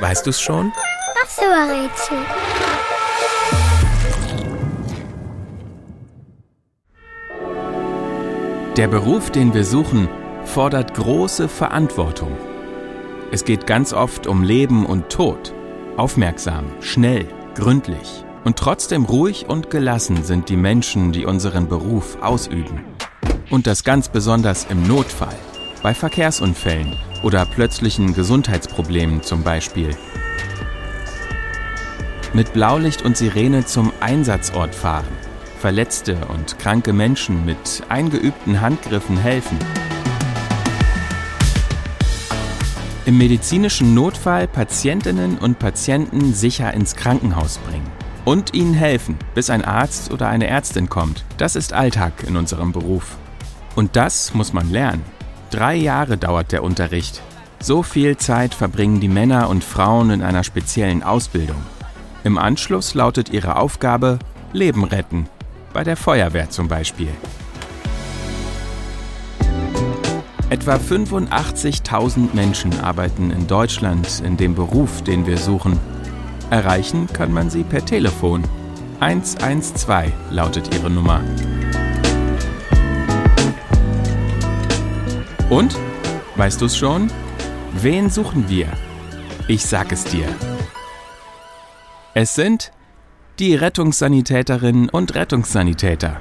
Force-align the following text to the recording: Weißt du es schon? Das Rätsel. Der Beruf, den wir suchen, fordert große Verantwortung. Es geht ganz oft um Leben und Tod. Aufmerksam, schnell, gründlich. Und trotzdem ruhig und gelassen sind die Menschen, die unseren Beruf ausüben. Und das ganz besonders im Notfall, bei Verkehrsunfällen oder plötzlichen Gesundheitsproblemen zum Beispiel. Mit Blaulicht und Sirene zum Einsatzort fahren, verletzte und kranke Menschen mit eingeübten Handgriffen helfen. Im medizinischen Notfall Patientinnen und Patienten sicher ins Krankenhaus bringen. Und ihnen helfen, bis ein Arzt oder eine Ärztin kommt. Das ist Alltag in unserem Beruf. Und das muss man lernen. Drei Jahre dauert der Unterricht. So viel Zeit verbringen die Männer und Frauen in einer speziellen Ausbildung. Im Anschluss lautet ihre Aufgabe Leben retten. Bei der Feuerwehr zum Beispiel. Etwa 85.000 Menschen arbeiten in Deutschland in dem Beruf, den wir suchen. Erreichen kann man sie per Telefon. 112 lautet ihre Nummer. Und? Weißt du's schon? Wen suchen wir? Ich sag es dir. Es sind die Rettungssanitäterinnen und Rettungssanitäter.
Weißt 0.00 0.26
du 0.26 0.30
es 0.30 0.40
schon? 0.40 0.72
Das 1.20 1.38
Rätsel. 1.38 2.18
Der 8.76 8.88
Beruf, 8.88 9.30
den 9.30 9.54
wir 9.54 9.64
suchen, 9.64 10.08
fordert 10.44 10.94
große 10.94 11.48
Verantwortung. 11.48 12.36
Es 13.30 13.44
geht 13.44 13.66
ganz 13.66 13.92
oft 13.92 14.26
um 14.26 14.42
Leben 14.42 14.86
und 14.86 15.10
Tod. 15.10 15.54
Aufmerksam, 15.96 16.64
schnell, 16.80 17.26
gründlich. 17.54 18.24
Und 18.44 18.58
trotzdem 18.58 19.04
ruhig 19.04 19.48
und 19.48 19.70
gelassen 19.70 20.24
sind 20.24 20.48
die 20.48 20.56
Menschen, 20.56 21.12
die 21.12 21.24
unseren 21.24 21.68
Beruf 21.68 22.18
ausüben. 22.20 22.84
Und 23.50 23.66
das 23.66 23.84
ganz 23.84 24.08
besonders 24.08 24.66
im 24.68 24.86
Notfall, 24.86 25.36
bei 25.82 25.94
Verkehrsunfällen 25.94 26.96
oder 27.24 27.46
plötzlichen 27.46 28.12
Gesundheitsproblemen 28.12 29.22
zum 29.22 29.42
Beispiel. 29.42 29.96
Mit 32.34 32.52
Blaulicht 32.52 33.02
und 33.02 33.16
Sirene 33.16 33.64
zum 33.64 33.92
Einsatzort 34.00 34.74
fahren, 34.74 35.08
verletzte 35.58 36.26
und 36.26 36.58
kranke 36.58 36.92
Menschen 36.92 37.46
mit 37.46 37.82
eingeübten 37.88 38.60
Handgriffen 38.60 39.16
helfen. 39.16 39.58
Im 43.06 43.16
medizinischen 43.18 43.94
Notfall 43.94 44.46
Patientinnen 44.46 45.38
und 45.38 45.58
Patienten 45.58 46.34
sicher 46.34 46.74
ins 46.74 46.94
Krankenhaus 46.94 47.58
bringen. 47.58 47.90
Und 48.24 48.54
ihnen 48.54 48.72
helfen, 48.72 49.18
bis 49.34 49.50
ein 49.50 49.62
Arzt 49.62 50.10
oder 50.10 50.28
eine 50.28 50.46
Ärztin 50.46 50.88
kommt. 50.88 51.24
Das 51.36 51.56
ist 51.56 51.74
Alltag 51.74 52.24
in 52.26 52.36
unserem 52.36 52.72
Beruf. 52.72 53.18
Und 53.76 53.96
das 53.96 54.32
muss 54.32 54.54
man 54.54 54.70
lernen. 54.70 55.04
Drei 55.54 55.76
Jahre 55.76 56.16
dauert 56.16 56.50
der 56.50 56.64
Unterricht. 56.64 57.22
So 57.60 57.84
viel 57.84 58.16
Zeit 58.16 58.52
verbringen 58.54 58.98
die 58.98 59.06
Männer 59.06 59.48
und 59.48 59.62
Frauen 59.62 60.10
in 60.10 60.20
einer 60.20 60.42
speziellen 60.42 61.04
Ausbildung. 61.04 61.62
Im 62.24 62.38
Anschluss 62.38 62.94
lautet 62.94 63.28
ihre 63.28 63.54
Aufgabe 63.54 64.18
Leben 64.52 64.82
retten. 64.82 65.28
Bei 65.72 65.84
der 65.84 65.96
Feuerwehr 65.96 66.50
zum 66.50 66.66
Beispiel. 66.66 67.10
Etwa 70.50 70.74
85.000 70.74 72.34
Menschen 72.34 72.80
arbeiten 72.80 73.30
in 73.30 73.46
Deutschland 73.46 74.24
in 74.26 74.36
dem 74.36 74.56
Beruf, 74.56 75.02
den 75.02 75.24
wir 75.24 75.38
suchen. 75.38 75.78
Erreichen 76.50 77.06
kann 77.06 77.32
man 77.32 77.48
sie 77.48 77.62
per 77.62 77.84
Telefon. 77.84 78.42
112 78.98 80.10
lautet 80.30 80.74
ihre 80.74 80.90
Nummer. 80.90 81.20
Und? 85.50 85.76
Weißt 86.36 86.60
du's 86.60 86.76
schon? 86.76 87.10
Wen 87.72 88.08
suchen 88.10 88.48
wir? 88.48 88.68
Ich 89.46 89.64
sag 89.64 89.92
es 89.92 90.04
dir. 90.04 90.26
Es 92.14 92.34
sind 92.34 92.72
die 93.38 93.54
Rettungssanitäterinnen 93.54 94.88
und 94.88 95.14
Rettungssanitäter. 95.14 96.20